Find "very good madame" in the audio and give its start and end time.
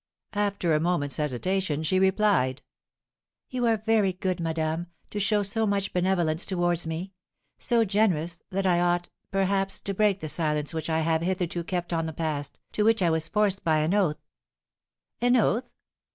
3.77-4.87